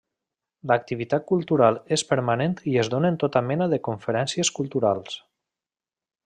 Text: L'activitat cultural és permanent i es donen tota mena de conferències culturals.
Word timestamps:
L'activitat 0.69 1.27
cultural 1.31 1.77
és 1.97 2.03
permanent 2.13 2.55
i 2.71 2.73
es 2.85 2.91
donen 2.95 3.19
tota 3.25 3.43
mena 3.51 3.69
de 3.75 3.81
conferències 3.89 4.53
culturals. 4.61 5.21